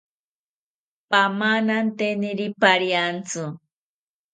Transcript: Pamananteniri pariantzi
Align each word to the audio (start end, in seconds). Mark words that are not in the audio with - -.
Pamananteniri 1.09 2.45
pariantzi 2.61 3.43